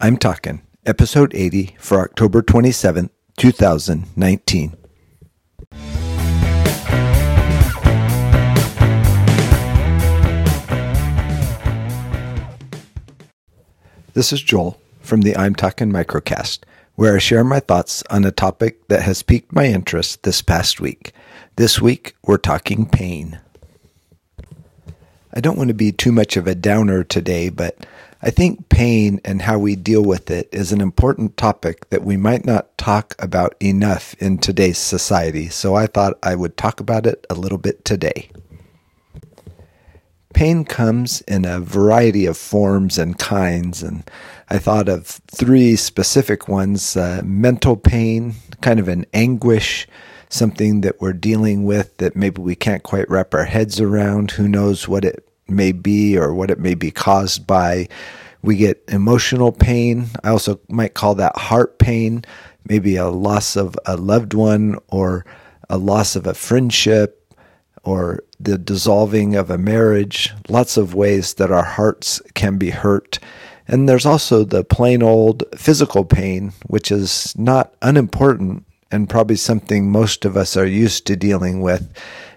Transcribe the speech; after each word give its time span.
I'm 0.00 0.16
talking 0.16 0.62
episode 0.84 1.32
80 1.34 1.76
for 1.78 2.00
October 2.00 2.42
27th, 2.42 3.10
2019. 3.38 4.76
This 14.14 14.32
is 14.32 14.42
Joel 14.42 14.80
from 15.00 15.22
the 15.22 15.36
I'm 15.36 15.54
Talking 15.54 15.92
Microcast, 15.92 16.60
where 16.96 17.14
I 17.14 17.18
share 17.18 17.44
my 17.44 17.60
thoughts 17.60 18.02
on 18.10 18.24
a 18.24 18.32
topic 18.32 18.88
that 18.88 19.02
has 19.02 19.22
piqued 19.22 19.52
my 19.52 19.66
interest 19.66 20.24
this 20.24 20.42
past 20.42 20.80
week. 20.80 21.12
This 21.54 21.80
week, 21.80 22.16
we're 22.24 22.36
talking 22.36 22.84
pain. 22.84 23.38
I 25.32 25.40
don't 25.40 25.56
want 25.56 25.68
to 25.68 25.74
be 25.74 25.92
too 25.92 26.12
much 26.12 26.36
of 26.36 26.48
a 26.48 26.54
downer 26.54 27.04
today, 27.04 27.48
but 27.48 27.86
I 28.26 28.30
think 28.30 28.70
pain 28.70 29.20
and 29.22 29.42
how 29.42 29.58
we 29.58 29.76
deal 29.76 30.02
with 30.02 30.30
it 30.30 30.48
is 30.50 30.72
an 30.72 30.80
important 30.80 31.36
topic 31.36 31.90
that 31.90 32.04
we 32.04 32.16
might 32.16 32.46
not 32.46 32.78
talk 32.78 33.14
about 33.18 33.54
enough 33.60 34.14
in 34.14 34.38
today's 34.38 34.78
society, 34.78 35.50
so 35.50 35.74
I 35.74 35.86
thought 35.86 36.18
I 36.22 36.34
would 36.34 36.56
talk 36.56 36.80
about 36.80 37.04
it 37.04 37.26
a 37.28 37.34
little 37.34 37.58
bit 37.58 37.84
today. 37.84 38.30
Pain 40.32 40.64
comes 40.64 41.20
in 41.28 41.44
a 41.44 41.60
variety 41.60 42.24
of 42.24 42.38
forms 42.38 42.96
and 42.96 43.18
kinds, 43.18 43.82
and 43.82 44.10
I 44.48 44.56
thought 44.56 44.88
of 44.88 45.06
three 45.30 45.76
specific 45.76 46.48
ones 46.48 46.96
uh, 46.96 47.20
mental 47.22 47.76
pain, 47.76 48.36
kind 48.62 48.80
of 48.80 48.88
an 48.88 49.04
anguish, 49.12 49.86
something 50.30 50.80
that 50.80 50.98
we're 50.98 51.12
dealing 51.12 51.66
with 51.66 51.94
that 51.98 52.16
maybe 52.16 52.40
we 52.40 52.54
can't 52.54 52.84
quite 52.84 53.10
wrap 53.10 53.34
our 53.34 53.44
heads 53.44 53.82
around. 53.82 54.30
Who 54.30 54.48
knows 54.48 54.88
what 54.88 55.04
it 55.04 55.28
may 55.48 55.72
be 55.72 56.16
or 56.16 56.34
what 56.34 56.50
it 56.50 56.58
may 56.58 56.74
be 56.74 56.90
caused 56.90 57.46
by. 57.46 57.88
We 58.42 58.56
get 58.56 58.82
emotional 58.88 59.52
pain. 59.52 60.06
I 60.22 60.30
also 60.30 60.60
might 60.68 60.94
call 60.94 61.14
that 61.16 61.36
heart 61.36 61.78
pain, 61.78 62.24
maybe 62.68 62.96
a 62.96 63.08
loss 63.08 63.56
of 63.56 63.76
a 63.86 63.96
loved 63.96 64.34
one 64.34 64.78
or 64.88 65.24
a 65.70 65.78
loss 65.78 66.14
of 66.16 66.26
a 66.26 66.34
friendship 66.34 67.20
or 67.84 68.22
the 68.40 68.58
dissolving 68.58 69.34
of 69.34 69.50
a 69.50 69.58
marriage. 69.58 70.30
Lots 70.48 70.76
of 70.76 70.94
ways 70.94 71.34
that 71.34 71.50
our 71.50 71.64
hearts 71.64 72.20
can 72.34 72.58
be 72.58 72.70
hurt. 72.70 73.18
And 73.66 73.88
there's 73.88 74.06
also 74.06 74.44
the 74.44 74.62
plain 74.62 75.02
old 75.02 75.42
physical 75.56 76.04
pain, 76.04 76.52
which 76.66 76.92
is 76.92 77.36
not 77.38 77.74
unimportant 77.80 78.64
and 78.90 79.08
probably 79.08 79.36
something 79.36 79.90
most 79.90 80.24
of 80.24 80.36
us 80.36 80.56
are 80.56 80.66
used 80.66 81.06
to 81.06 81.16
dealing 81.16 81.60
with. 81.60 81.92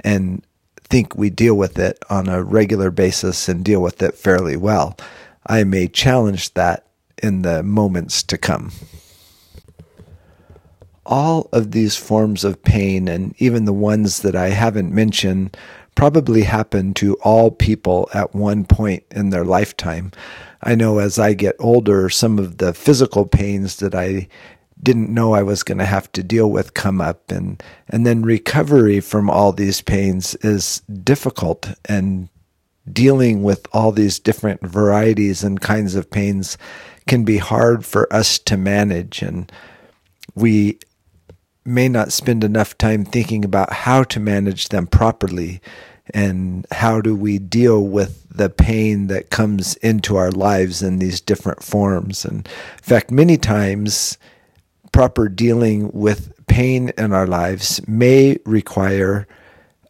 And 0.00 0.44
think 0.92 1.16
we 1.16 1.30
deal 1.30 1.54
with 1.54 1.78
it 1.78 1.98
on 2.10 2.28
a 2.28 2.42
regular 2.42 2.90
basis 2.90 3.48
and 3.48 3.64
deal 3.64 3.80
with 3.80 4.02
it 4.02 4.14
fairly 4.14 4.58
well. 4.58 4.94
I 5.46 5.64
may 5.64 5.88
challenge 5.88 6.52
that 6.52 6.86
in 7.22 7.40
the 7.40 7.62
moments 7.62 8.22
to 8.24 8.36
come. 8.36 8.72
All 11.06 11.48
of 11.50 11.70
these 11.70 11.96
forms 11.96 12.44
of 12.44 12.62
pain, 12.62 13.08
and 13.08 13.34
even 13.38 13.64
the 13.64 13.72
ones 13.72 14.20
that 14.20 14.36
I 14.36 14.50
haven't 14.50 14.92
mentioned, 14.92 15.56
probably 15.94 16.42
happen 16.42 16.92
to 16.94 17.14
all 17.22 17.50
people 17.50 18.10
at 18.12 18.34
one 18.34 18.66
point 18.66 19.02
in 19.10 19.30
their 19.30 19.46
lifetime. 19.46 20.12
I 20.62 20.74
know 20.74 20.98
as 20.98 21.18
I 21.18 21.32
get 21.32 21.56
older, 21.58 22.10
some 22.10 22.38
of 22.38 22.58
the 22.58 22.74
physical 22.74 23.24
pains 23.24 23.76
that 23.76 23.94
I 23.94 24.28
didn't 24.82 25.14
know 25.14 25.32
I 25.32 25.42
was 25.42 25.62
going 25.62 25.78
to 25.78 25.84
have 25.84 26.10
to 26.12 26.22
deal 26.22 26.50
with 26.50 26.74
come 26.74 27.00
up. 27.00 27.30
And 27.30 27.62
and 27.88 28.06
then 28.06 28.22
recovery 28.22 29.00
from 29.00 29.30
all 29.30 29.52
these 29.52 29.80
pains 29.80 30.34
is 30.36 30.80
difficult 31.02 31.70
and 31.84 32.28
dealing 32.90 33.42
with 33.42 33.66
all 33.72 33.92
these 33.92 34.18
different 34.18 34.60
varieties 34.62 35.44
and 35.44 35.60
kinds 35.60 35.94
of 35.94 36.10
pains 36.10 36.58
can 37.06 37.24
be 37.24 37.38
hard 37.38 37.84
for 37.84 38.12
us 38.12 38.38
to 38.40 38.56
manage. 38.56 39.22
And 39.22 39.50
we 40.34 40.78
may 41.64 41.88
not 41.88 42.12
spend 42.12 42.42
enough 42.42 42.76
time 42.76 43.04
thinking 43.04 43.44
about 43.44 43.72
how 43.72 44.02
to 44.04 44.18
manage 44.18 44.70
them 44.70 44.86
properly 44.86 45.60
and 46.12 46.66
how 46.72 47.00
do 47.00 47.14
we 47.14 47.38
deal 47.38 47.86
with 47.86 48.26
the 48.28 48.50
pain 48.50 49.06
that 49.06 49.30
comes 49.30 49.76
into 49.76 50.16
our 50.16 50.32
lives 50.32 50.82
in 50.82 50.98
these 50.98 51.20
different 51.20 51.62
forms. 51.62 52.24
And 52.24 52.46
in 52.46 52.82
fact 52.82 53.10
many 53.10 53.36
times 53.36 54.18
proper 54.92 55.28
dealing 55.28 55.90
with 55.92 56.32
pain 56.46 56.92
in 56.98 57.12
our 57.12 57.26
lives 57.26 57.80
may 57.88 58.38
require 58.44 59.26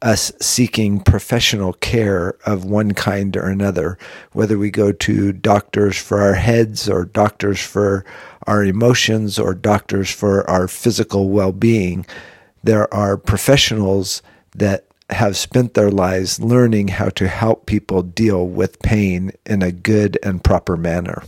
us 0.00 0.32
seeking 0.40 1.00
professional 1.00 1.72
care 1.74 2.34
of 2.44 2.64
one 2.64 2.92
kind 2.92 3.36
or 3.36 3.48
another, 3.48 3.96
whether 4.32 4.58
we 4.58 4.70
go 4.70 4.90
to 4.90 5.32
doctors 5.32 5.96
for 5.96 6.20
our 6.20 6.34
heads 6.34 6.88
or 6.88 7.04
doctors 7.04 7.60
for 7.60 8.04
our 8.46 8.64
emotions 8.64 9.38
or 9.38 9.54
doctors 9.54 10.10
for 10.10 10.48
our 10.50 10.66
physical 10.66 11.28
well 11.28 11.52
being. 11.52 12.04
There 12.64 12.92
are 12.92 13.16
professionals 13.16 14.22
that 14.54 14.86
have 15.10 15.36
spent 15.36 15.74
their 15.74 15.90
lives 15.90 16.40
learning 16.40 16.88
how 16.88 17.10
to 17.10 17.28
help 17.28 17.66
people 17.66 18.02
deal 18.02 18.46
with 18.46 18.80
pain 18.82 19.32
in 19.46 19.62
a 19.62 19.72
good 19.72 20.18
and 20.22 20.42
proper 20.42 20.76
manner 20.76 21.22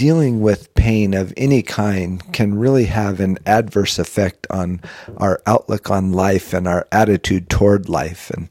dealing 0.00 0.40
with 0.40 0.72
pain 0.72 1.12
of 1.12 1.30
any 1.36 1.60
kind 1.60 2.32
can 2.32 2.58
really 2.58 2.86
have 2.86 3.20
an 3.20 3.36
adverse 3.44 3.98
effect 3.98 4.46
on 4.48 4.80
our 5.18 5.42
outlook 5.44 5.90
on 5.90 6.10
life 6.10 6.54
and 6.54 6.66
our 6.66 6.88
attitude 6.90 7.50
toward 7.50 7.86
life. 7.86 8.30
And 8.30 8.50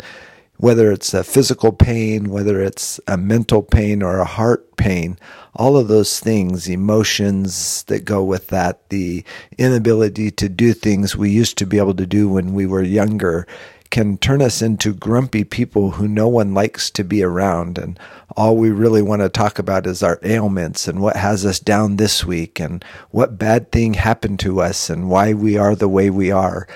whether 0.58 0.92
it's 0.92 1.12
a 1.12 1.24
physical 1.24 1.72
pain, 1.72 2.30
whether 2.30 2.62
it's 2.62 3.00
a 3.08 3.18
mental 3.18 3.64
pain 3.64 4.04
or 4.04 4.20
a 4.20 4.26
heart 4.26 4.78
pain, 4.78 5.18
all 5.56 5.76
of 5.76 5.88
those 5.88 6.20
things, 6.20 6.70
emotions 6.70 7.82
that 7.86 8.06
go 8.06 8.24
with 8.24 8.50
that, 8.50 8.88
the 8.90 9.24
inability 9.58 10.30
to 10.30 10.50
do 10.50 10.72
things 10.72 11.16
we 11.16 11.32
used 11.32 11.58
to 11.58 11.66
be 11.66 11.80
able 11.80 11.96
to 11.96 12.06
do 12.06 12.30
when 12.30 12.54
we 12.54 12.68
were 12.68 12.84
younger, 12.84 13.48
can 13.90 14.18
turn 14.18 14.42
us 14.42 14.62
into 14.62 14.94
grumpy 14.94 15.44
people 15.44 15.92
who 15.92 16.08
no 16.08 16.28
one 16.28 16.54
likes 16.54 16.92
to 16.92 17.04
be 17.04 17.24
around. 17.24 17.78
And 17.78 18.00
all 18.38 18.56
we 18.56 18.70
really 18.70 19.02
want 19.02 19.22
to 19.22 19.30
talk 19.30 19.58
about 19.58 19.88
is 19.88 20.04
our 20.04 20.20
ailments 20.24 20.88
and 20.88 21.02
what 21.02 21.16
has 21.16 21.46
us 21.46 21.60
down 21.60 21.96
this 21.96 22.24
week 22.24 22.60
and 22.60 22.86
what 23.10 23.40
bad 23.40 23.72
thing 23.72 23.96
happened 23.96 24.40
to 24.42 24.62
us 24.62 24.90
and 24.90 25.10
why 25.10 25.34
we 25.34 25.58
are 25.58 25.76
the 25.76 25.90
way 25.90 26.10
we 26.10 26.32
are. 26.32 26.68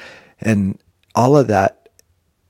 And 0.41 0.79
all 1.13 1.37
of 1.37 1.47
that 1.47 1.89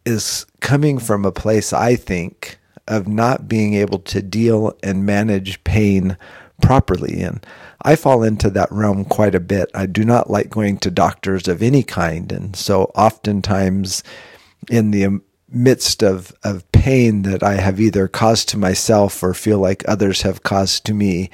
is 0.05 0.45
coming 0.61 0.97
from 0.97 1.25
a 1.25 1.31
place, 1.31 1.73
I 1.73 1.95
think, 1.95 2.57
of 2.87 3.07
not 3.07 3.47
being 3.47 3.73
able 3.73 3.99
to 3.99 4.21
deal 4.21 4.77
and 4.81 5.05
manage 5.05 5.63
pain 5.63 6.17
properly. 6.61 7.21
And 7.21 7.45
I 7.81 7.95
fall 7.95 8.23
into 8.23 8.49
that 8.51 8.71
realm 8.71 9.03
quite 9.05 9.35
a 9.35 9.39
bit. 9.39 9.69
I 9.73 9.85
do 9.85 10.05
not 10.05 10.29
like 10.29 10.49
going 10.49 10.77
to 10.79 10.91
doctors 10.91 11.47
of 11.47 11.61
any 11.61 11.83
kind. 11.83 12.31
And 12.31 12.55
so 12.55 12.85
oftentimes, 12.95 14.03
in 14.69 14.91
the 14.91 15.21
midst 15.49 16.03
of, 16.03 16.33
of 16.43 16.69
pain 16.71 17.21
that 17.23 17.43
I 17.43 17.55
have 17.55 17.79
either 17.79 18.07
caused 18.07 18.49
to 18.49 18.57
myself 18.57 19.21
or 19.21 19.33
feel 19.33 19.59
like 19.59 19.83
others 19.87 20.23
have 20.23 20.43
caused 20.43 20.85
to 20.85 20.93
me, 20.93 21.29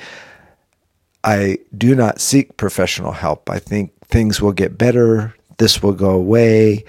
I 1.24 1.60
do 1.76 1.96
not 1.96 2.22
seek 2.22 2.58
professional 2.58 3.14
help. 3.14 3.50
I 3.50 3.60
think 3.60 3.92
things 4.06 4.42
will 4.42 4.52
get 4.52 4.78
better. 4.78 5.36
This 5.58 5.82
will 5.82 5.94
go 5.94 6.12
away. 6.12 6.86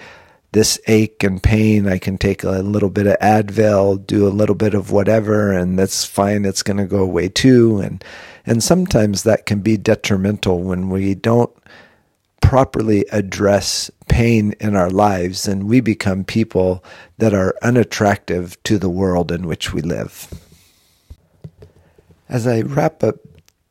This 0.53 0.79
ache 0.87 1.23
and 1.23 1.41
pain, 1.41 1.87
I 1.87 1.97
can 1.97 2.17
take 2.17 2.43
a 2.43 2.49
little 2.49 2.89
bit 2.89 3.07
of 3.07 3.17
Advil, 3.19 4.05
do 4.05 4.27
a 4.27 4.29
little 4.29 4.55
bit 4.55 4.73
of 4.73 4.91
whatever, 4.91 5.53
and 5.53 5.79
that's 5.79 6.03
fine. 6.03 6.43
It's 6.43 6.63
going 6.63 6.75
to 6.75 6.85
go 6.85 6.99
away 6.99 7.29
too. 7.29 7.79
And, 7.79 8.03
and 8.45 8.61
sometimes 8.61 9.23
that 9.23 9.45
can 9.45 9.61
be 9.61 9.77
detrimental 9.77 10.61
when 10.61 10.89
we 10.89 11.15
don't 11.15 11.55
properly 12.41 13.05
address 13.11 13.89
pain 14.09 14.53
in 14.59 14.75
our 14.75 14.89
lives, 14.89 15.47
and 15.47 15.69
we 15.69 15.79
become 15.79 16.23
people 16.23 16.83
that 17.17 17.33
are 17.33 17.55
unattractive 17.61 18.61
to 18.63 18.77
the 18.77 18.89
world 18.89 19.31
in 19.31 19.47
which 19.47 19.73
we 19.73 19.81
live. 19.81 20.27
As 22.27 22.47
I 22.47 22.61
wrap 22.61 23.03
up 23.03 23.15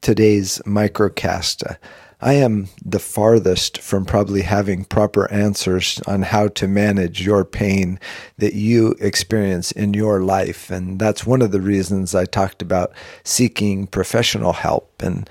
today's 0.01 0.61
microcast, 0.65 1.77
I 2.23 2.35
am 2.35 2.69
the 2.85 2.99
farthest 2.99 3.81
from 3.81 4.05
probably 4.05 4.43
having 4.43 4.85
proper 4.85 5.31
answers 5.33 6.01
on 6.07 6.23
how 6.23 6.49
to 6.49 6.69
manage 6.69 7.25
your 7.25 7.47
pain 7.47 7.99
that 8.37 8.53
you 8.53 8.95
experience 9.01 9.73
in 9.73 9.95
your 9.95 10.23
life. 10.23 10.71
And 10.71 10.99
that's 10.99 11.25
one 11.25 11.41
of 11.41 11.51
the 11.51 11.63
reasons 11.63 12.15
I 12.15 12.27
talked 12.27 12.61
about 12.61 12.93
seeking 13.25 13.87
professional 13.87 14.53
help. 14.53 15.01
And 15.01 15.29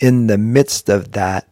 in 0.00 0.26
the 0.26 0.36
midst 0.36 0.90
of 0.90 1.12
that, 1.12 1.47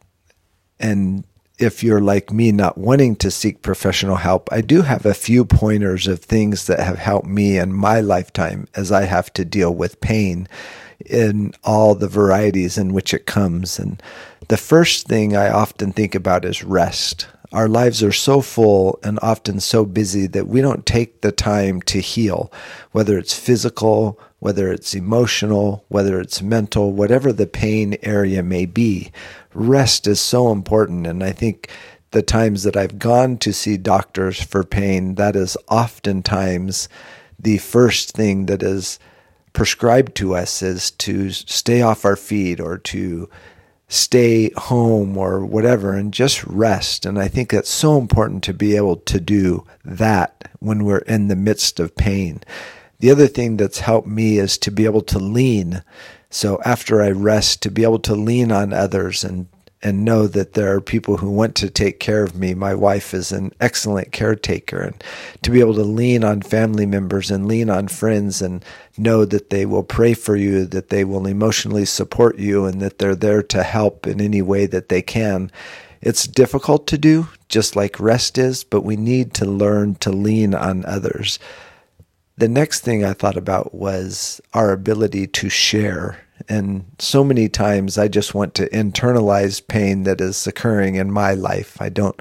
and 0.79 1.25
if 1.59 1.83
you're 1.83 2.01
like 2.01 2.33
me, 2.33 2.53
not 2.53 2.77
wanting 2.77 3.17
to 3.17 3.31
seek 3.31 3.63
professional 3.63 4.17
help, 4.17 4.53
I 4.53 4.61
do 4.61 4.83
have 4.83 5.07
a 5.07 5.15
few 5.15 5.45
pointers 5.45 6.07
of 6.07 6.21
things 6.21 6.67
that 6.67 6.81
have 6.81 6.99
helped 6.99 7.27
me 7.27 7.59
in 7.59 7.73
my 7.73 8.01
lifetime 8.01 8.69
as 8.75 8.93
I 8.93 9.05
have 9.05 9.33
to 9.35 9.45
deal 9.45 9.75
with 9.75 10.01
pain 10.01 10.49
in 11.05 11.55
all 11.65 11.95
the 11.95 12.09
varieties 12.09 12.77
in 12.77 12.93
which 12.93 13.15
it 13.15 13.27
comes. 13.27 13.79
And 13.79 14.03
the 14.49 14.57
first 14.57 15.07
thing 15.07 15.37
I 15.37 15.49
often 15.49 15.93
think 15.93 16.15
about 16.15 16.45
is 16.45 16.63
rest. 16.63 17.27
Our 17.57 17.69
lives 17.69 18.03
are 18.03 18.13
so 18.13 18.43
full 18.43 18.99
and 19.03 19.19
often 19.23 19.61
so 19.61 19.87
busy 19.87 20.27
that 20.27 20.47
we 20.47 20.61
don't 20.61 20.85
take 20.85 21.23
the 21.23 21.33
time 21.33 21.81
to 21.85 22.01
heal, 22.01 22.53
whether 22.93 23.17
it's 23.17 23.33
physical, 23.33 24.21
whether 24.41 24.71
it's 24.71 24.95
emotional, 24.95 25.83
whether 25.89 26.21
it's 26.21 26.43
mental, 26.43 26.93
whatever 26.93 27.33
the 27.33 27.47
pain 27.47 27.97
area 28.03 28.43
may 28.43 28.67
be. 28.67 29.11
Rest 29.55 30.07
is 30.07 30.21
so 30.21 30.53
important. 30.53 31.07
And 31.07 31.25
I 31.25 31.33
think 31.33 31.71
the 32.11 32.21
times 32.21 32.63
that 32.65 32.77
I've 32.77 32.99
gone 32.99 33.39
to 33.39 33.55
see 33.55 33.79
doctors 33.79 34.43
for 34.43 34.63
pain, 34.63 35.15
that 35.15 35.35
is 35.35 35.57
oftentimes 35.71 36.91
the 37.39 37.57
first 37.57 38.11
thing 38.11 38.45
that 38.47 38.63
is 38.63 38.99
prescribed 39.55 40.15
to 40.17 40.37
us 40.37 40.61
is 40.61 40.91
to 40.91 41.31
stay 41.31 41.81
off 41.81 42.05
our 42.05 42.17
feet 42.17 42.61
or 42.61 42.77
to 42.77 43.31
stay 43.89 44.51
home 44.57 45.17
or 45.17 45.45
whatever 45.45 45.95
and 45.95 46.13
just 46.13 46.45
rest. 46.45 47.07
And 47.07 47.19
I 47.19 47.29
think 47.29 47.51
that's 47.51 47.71
so 47.71 47.99
important 47.99 48.43
to 48.45 48.55
be 48.55 48.77
able 48.77 48.97
to 48.97 49.21
do 49.21 49.65
that 49.85 50.51
when 50.59 50.85
we're 50.85 50.99
in 50.99 51.29
the 51.29 51.37
midst 51.37 51.79
of 51.79 51.95
pain. 51.95 52.43
The 52.99 53.11
other 53.11 53.29
thing 53.29 53.57
that's 53.57 53.81
helped 53.81 54.09
me 54.09 54.39
is 54.39 54.59
to 54.59 54.71
be 54.71 54.85
able 54.85 55.03
to 55.03 55.19
lean. 55.19 55.83
So 56.31 56.61
after 56.65 57.03
I 57.03 57.11
rest, 57.11 57.63
to 57.63 57.71
be 57.71 57.85
able 57.85 58.01
to 58.01 58.15
lean 58.15 58.51
on 58.51 58.73
others 58.73 59.23
and 59.23 59.47
and 59.87 60.05
know 60.05 60.27
that 60.27 60.55
there 60.55 60.75
are 60.75 60.81
people 60.81 61.19
who 61.19 61.31
want 61.31 61.55
to 61.55 61.71
take 61.71 62.01
care 62.01 62.25
of 62.25 62.35
me. 62.35 62.55
My 62.55 62.75
wife 62.75 63.15
is 63.15 63.31
an 63.31 63.53
excellent 63.61 64.11
caretaker, 64.11 64.81
and 64.81 65.05
to 65.43 65.51
be 65.53 65.61
able 65.61 65.75
to 65.75 65.85
lean 65.85 66.25
on 66.25 66.43
family 66.43 66.87
members 66.87 67.31
and 67.31 67.47
lean 67.47 67.71
on 67.71 67.87
friends 67.87 68.43
and 68.43 68.65
know 68.99 69.25
that 69.25 69.51
they 69.51 69.65
will 69.65 69.85
pray 69.85 70.13
for 70.13 70.35
you, 70.35 70.67
that 70.67 70.89
they 70.89 71.05
will 71.05 71.25
emotionally 71.29 71.85
support 71.85 72.37
you, 72.37 72.65
and 72.65 72.83
that 72.83 72.99
they're 72.99 73.15
there 73.15 73.45
to 73.45 73.63
help 73.63 74.09
in 74.09 74.21
any 74.21 74.43
way 74.43 74.67
that 74.67 74.89
they 74.89 75.03
can. 75.03 75.53
It's 76.01 76.27
difficult 76.27 76.89
to 76.89 76.99
do, 76.99 77.29
just 77.49 77.77
like 77.77 78.01
rest 78.01 78.39
is, 78.39 78.65
but 78.65 78.81
we 78.81 78.97
need 78.97 79.35
to 79.35 79.45
learn 79.45 79.95
to 79.97 80.11
lean 80.11 80.53
on 80.53 80.85
others. 80.85 81.39
The 82.37 82.49
next 82.49 82.81
thing 82.81 83.05
I 83.05 83.13
thought 83.13 83.37
about 83.37 83.73
was 83.73 84.41
our 84.53 84.73
ability 84.73 85.29
to 85.29 85.49
share 85.49 86.26
and 86.49 86.85
so 86.99 87.25
many 87.25 87.49
times 87.49 87.99
I 87.99 88.09
just 88.09 88.35
want 88.35 88.55
to 88.55 88.69
internalize 88.71 89.67
pain 89.67 90.05
that 90.05 90.21
is 90.21 90.47
occurring 90.47 90.97
in 90.97 91.11
my 91.11 91.35
life. 91.35 91.81
I 91.81 91.89
don't 91.89 92.21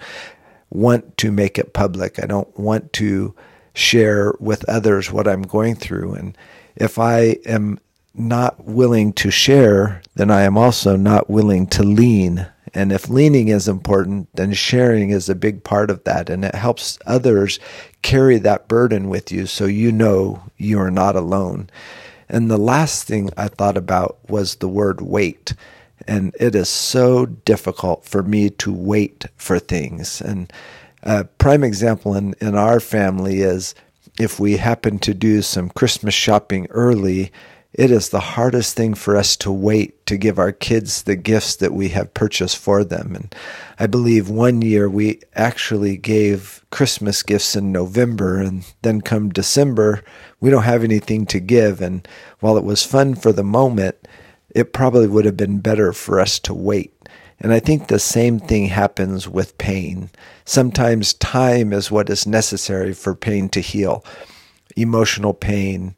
want 0.69 1.17
to 1.17 1.31
make 1.31 1.57
it 1.57 1.73
public. 1.73 2.21
I 2.21 2.25
don't 2.25 2.57
want 2.59 2.94
to 2.94 3.35
share 3.73 4.33
with 4.39 4.67
others 4.69 5.12
what 5.12 5.27
I'm 5.27 5.44
going 5.44 5.75
through. 5.75 6.13
And 6.13 6.38
if 6.75 6.97
I 6.97 7.38
am 7.45 7.79
not 8.13 8.63
willing 8.65 9.13
to 9.13 9.29
share, 9.29 10.01
then 10.15 10.31
I 10.31 10.44
am 10.44 10.57
also 10.57 10.95
not 10.95 11.29
willing 11.29 11.67
to 11.67 11.83
lean. 11.83 12.47
And 12.73 12.91
if 12.91 13.09
leaning 13.09 13.50
is 13.50 13.67
important, 13.67 14.29
then 14.33 14.53
sharing 14.53 15.09
is 15.09 15.29
a 15.29 15.35
big 15.35 15.63
part 15.63 15.89
of 15.89 16.03
that. 16.06 16.29
And 16.29 16.44
it 16.44 16.56
helps 16.56 16.97
others 17.06 17.59
carry 18.01 18.38
that 18.39 18.67
burden 18.67 19.09
with 19.09 19.31
you 19.31 19.45
so 19.45 19.65
you 19.65 19.91
know 19.91 20.41
you 20.57 20.79
are 20.79 20.91
not 20.91 21.15
alone. 21.15 21.69
And 22.30 22.50
the 22.50 22.57
last 22.57 23.07
thing 23.07 23.30
I 23.38 23.48
thought 23.48 23.77
about 23.77 24.18
was 24.27 24.56
the 24.56 24.68
word 24.68 25.01
wait. 25.01 25.54
And 26.07 26.36
it 26.39 26.56
is 26.56 26.69
so 26.69 27.25
difficult 27.25 28.06
for 28.06 28.24
me 28.24 28.50
to 28.51 28.74
wait 28.74 29.25
for 29.38 29.60
things. 29.60 30.22
And 30.22 30.51
a 31.04 31.25
prime 31.25 31.63
example 31.63 32.16
in, 32.16 32.33
in 32.42 32.56
our 32.56 32.80
family 32.80 33.42
is 33.42 33.75
if 34.19 34.39
we 34.39 34.57
happen 34.57 35.00
to 35.00 35.13
do 35.13 35.42
some 35.42 35.69
Christmas 35.69 36.13
shopping 36.13 36.68
early, 36.69 37.31
it 37.77 37.92
is 37.92 38.07
the 38.07 38.22
hardest 38.22 38.77
thing 38.77 38.94
for 38.94 39.18
us 39.18 39.36
to 39.36 39.51
wait 39.51 40.06
to 40.06 40.16
give 40.16 40.39
our 40.39 40.54
kids 40.54 41.04
the 41.04 41.18
gifts 41.18 41.57
that 41.57 41.74
we 41.74 41.89
have 41.89 42.13
purchased 42.13 42.57
for 42.57 42.86
them. 42.86 43.13
And 43.13 43.36
I 43.77 43.86
believe 43.86 44.30
one 44.30 44.62
year 44.62 44.89
we 44.89 45.19
actually 45.36 45.98
gave 45.98 46.63
Christmas 46.72 47.22
gifts 47.22 47.54
in 47.54 47.74
November, 47.74 48.39
and 48.39 48.66
then 48.81 49.01
come 49.01 49.27
December, 49.27 50.01
we 50.39 50.50
don't 50.50 50.63
have 50.63 50.86
anything 50.86 51.25
to 51.25 51.39
give. 51.42 51.81
And 51.81 52.07
while 52.39 52.57
it 52.57 52.63
was 52.63 52.86
fun 52.86 53.13
for 53.13 53.33
the 53.33 53.44
moment, 53.44 54.07
it 54.51 54.72
probably 54.72 55.07
would 55.07 55.25
have 55.25 55.36
been 55.36 55.60
better 55.60 55.92
for 55.92 56.22
us 56.22 56.39
to 56.39 56.54
wait. 56.54 56.94
And 57.42 57.51
I 57.51 57.60
think 57.60 57.88
the 57.88 58.00
same 58.00 58.39
thing 58.39 58.68
happens 58.68 59.27
with 59.27 59.57
pain. 59.57 60.10
Sometimes 60.45 61.13
time 61.13 61.74
is 61.74 61.92
what 61.92 62.10
is 62.10 62.25
necessary 62.25 62.94
for 62.94 63.13
pain 63.16 63.50
to 63.50 63.60
heal. 63.60 64.06
Emotional 64.77 65.33
pain, 65.33 65.95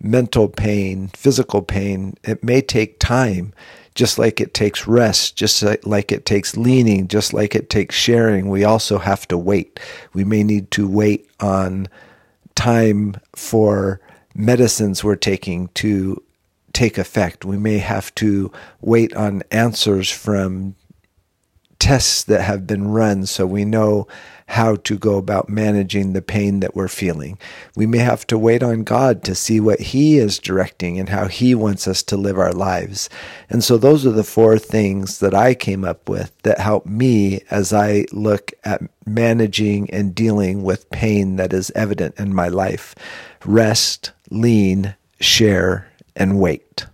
mental 0.00 0.48
pain, 0.48 1.08
physical 1.08 1.62
pain, 1.62 2.16
it 2.24 2.42
may 2.42 2.60
take 2.60 2.98
time, 2.98 3.52
just 3.94 4.18
like 4.18 4.40
it 4.40 4.54
takes 4.54 4.86
rest, 4.86 5.36
just 5.36 5.62
like 5.84 6.10
it 6.12 6.24
takes 6.24 6.56
leaning, 6.56 7.08
just 7.08 7.32
like 7.34 7.54
it 7.54 7.68
takes 7.68 7.94
sharing. 7.94 8.48
We 8.48 8.64
also 8.64 8.98
have 8.98 9.28
to 9.28 9.36
wait. 9.36 9.78
We 10.12 10.24
may 10.24 10.42
need 10.42 10.70
to 10.72 10.88
wait 10.88 11.28
on 11.40 11.88
time 12.54 13.16
for 13.34 14.00
medicines 14.34 15.02
we're 15.04 15.16
taking 15.16 15.68
to 15.68 16.22
take 16.72 16.98
effect. 16.98 17.44
We 17.44 17.58
may 17.58 17.78
have 17.78 18.14
to 18.16 18.52
wait 18.80 19.14
on 19.14 19.42
answers 19.50 20.10
from 20.10 20.76
tests 21.80 22.22
that 22.22 22.42
have 22.42 22.66
been 22.66 22.88
run 22.88 23.26
so 23.26 23.46
we 23.46 23.64
know 23.64 24.06
how 24.46 24.74
to 24.74 24.98
go 24.98 25.16
about 25.16 25.48
managing 25.48 26.12
the 26.12 26.20
pain 26.20 26.60
that 26.60 26.74
we're 26.74 26.88
feeling. 26.88 27.38
We 27.76 27.86
may 27.86 27.98
have 27.98 28.26
to 28.26 28.38
wait 28.38 28.62
on 28.64 28.82
God 28.82 29.22
to 29.24 29.34
see 29.34 29.60
what 29.60 29.80
He 29.80 30.18
is 30.18 30.40
directing 30.40 30.98
and 30.98 31.08
how 31.08 31.28
He 31.28 31.54
wants 31.54 31.86
us 31.88 32.02
to 32.04 32.16
live 32.16 32.38
our 32.38 32.52
lives. 32.52 33.08
And 33.48 33.62
so, 33.62 33.78
those 33.78 34.04
are 34.04 34.10
the 34.10 34.24
four 34.24 34.58
things 34.58 35.20
that 35.20 35.34
I 35.34 35.54
came 35.54 35.84
up 35.84 36.08
with 36.08 36.36
that 36.42 36.58
help 36.58 36.84
me 36.84 37.42
as 37.50 37.72
I 37.72 38.06
look 38.12 38.52
at 38.64 38.82
managing 39.06 39.88
and 39.90 40.14
dealing 40.14 40.64
with 40.64 40.90
pain 40.90 41.36
that 41.36 41.52
is 41.52 41.70
evident 41.76 42.18
in 42.18 42.34
my 42.34 42.48
life 42.48 42.94
rest, 43.44 44.10
lean, 44.30 44.96
share, 45.20 45.90
and 46.16 46.40
wait. 46.40 46.86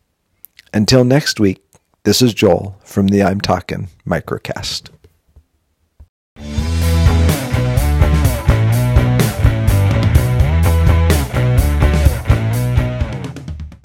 Until 0.75 1.05
next 1.05 1.41
week, 1.41 1.66
this 2.07 2.23
is 2.23 2.33
Joel 2.33 2.79
from 2.85 3.09
the 3.09 3.25
I'm 3.25 3.41
Talking 3.41 3.89
Microcast. 4.07 4.91